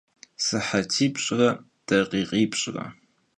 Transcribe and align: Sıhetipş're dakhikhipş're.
Sıhetipş're 0.45 1.41
dakhikhipş're. 1.87 2.85